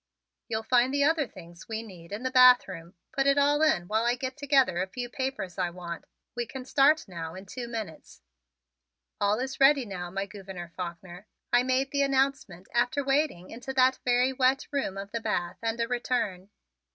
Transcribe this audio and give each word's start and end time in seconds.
"You'll 0.47 0.63
find 0.63 0.91
the 0.91 1.03
other 1.03 1.27
things 1.27 1.69
we 1.69 1.83
need 1.83 2.11
in 2.11 2.23
the 2.23 2.31
bathroom. 2.31 2.95
Put 3.11 3.27
it 3.27 3.37
all 3.37 3.61
in 3.61 3.87
while 3.87 4.03
I 4.03 4.15
get 4.15 4.35
together 4.35 4.81
a 4.81 4.87
few 4.87 5.09
papers 5.09 5.59
I 5.59 5.69
want. 5.69 6.05
We 6.33 6.47
can 6.47 6.65
start 6.65 7.07
now 7.07 7.35
in 7.35 7.45
two 7.45 7.67
minutes." 7.67 8.23
"All 9.19 9.37
is 9.39 9.59
ready 9.59 9.85
now, 9.85 10.09
my 10.09 10.25
Gouverneur 10.25 10.69
Faulkner," 10.75 11.27
I 11.53 11.61
made 11.61 11.91
the 11.91 12.01
announcement 12.01 12.67
after 12.73 13.01
a 13.01 13.03
wading 13.03 13.51
into 13.51 13.73
that 13.73 13.99
very 14.03 14.33
wet 14.33 14.65
room 14.71 14.97
of 14.97 15.11
the 15.11 15.21
bath 15.21 15.59
and 15.61 15.79
a 15.79 15.87
return. 15.87 16.49